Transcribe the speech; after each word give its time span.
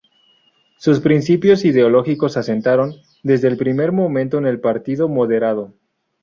Sus 0.77 0.99
principios 0.99 1.63
ideológicos 1.63 2.33
se 2.33 2.39
asentaron, 2.39 2.95
desde 3.21 3.49
el 3.49 3.55
primer 3.57 3.91
momento 3.91 4.39
en 4.39 4.47
el 4.47 4.59
Partido 4.59 5.07
Moderado. 5.07 5.75